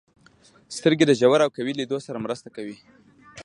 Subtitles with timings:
[0.77, 2.75] •سترګې د ژور او قوي لید سره مرسته کوي.